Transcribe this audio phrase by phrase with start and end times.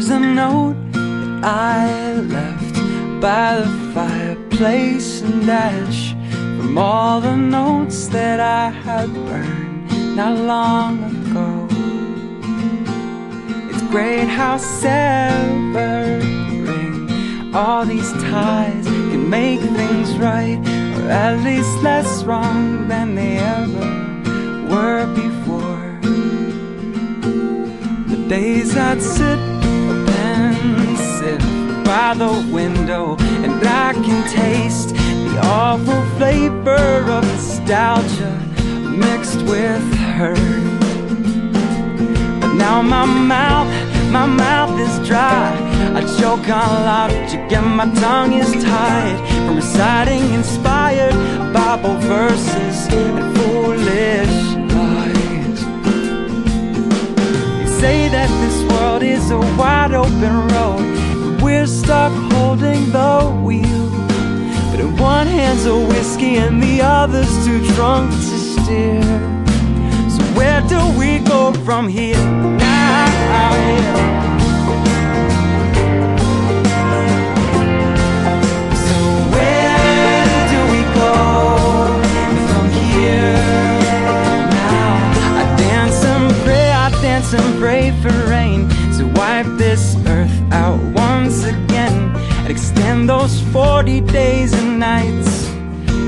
[0.00, 2.74] Here's a note that I left
[3.20, 6.14] by the fireplace and ash
[6.56, 11.68] from all the notes that I had burned not long ago.
[13.68, 15.04] It's great how severing
[17.54, 20.60] all these ties can make things right,
[20.96, 23.90] or at least less wrong than they ever
[24.74, 26.00] were before.
[28.08, 29.59] The days I'd sit
[31.90, 38.32] by the window, and I can taste the awful flavor of nostalgia
[39.04, 39.82] mixed with
[40.16, 40.38] hurt.
[42.40, 43.66] But now my mouth,
[44.12, 45.50] my mouth is dry.
[45.98, 51.16] I choke on to get my tongue is tied from reciting inspired
[51.52, 54.36] Bible verses and foolish
[54.76, 55.60] lies.
[57.58, 60.89] They say that this world is a wide open road,
[61.50, 63.12] we're stuck holding the
[63.44, 63.84] wheel.
[64.70, 69.02] But in one hand's a whiskey and the other's too drunk to steer.
[70.14, 73.50] So where do we go from here now?
[78.86, 78.98] So
[79.34, 81.14] where do we go
[82.50, 83.34] from here
[84.54, 85.40] now?
[85.40, 88.59] I dance and pray, I dance and pray for rain
[92.90, 95.48] and those 40 days and nights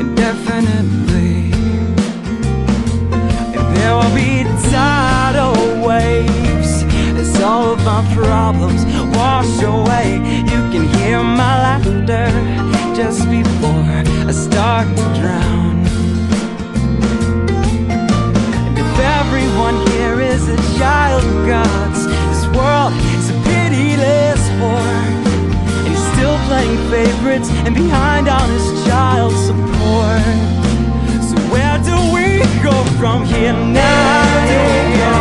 [0.00, 1.52] indefinitely.
[3.54, 5.54] And there will be tidal
[5.86, 6.82] waves
[7.20, 8.84] as all of our problems
[9.16, 10.16] wash away.
[10.50, 12.26] You can hear my laughter
[12.96, 13.86] just before
[14.28, 15.76] I start to drown.
[18.66, 22.03] And if everyone here is a child of God's,
[26.94, 30.22] favorites and behind on his child support.
[31.28, 35.13] So where do we go from here now?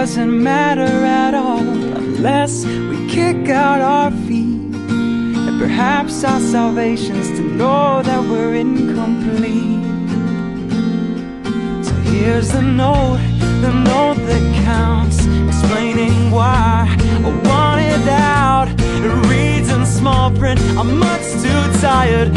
[0.00, 4.74] Doesn't matter at all unless we kick out our feet.
[5.46, 9.84] And perhaps our salvation's to know that we're incomplete.
[11.84, 13.20] So here's the note,
[13.60, 15.18] the note that counts,
[15.48, 16.86] explaining why
[17.26, 18.68] I want it out.
[19.04, 22.28] It reads in small print, I'm much too tired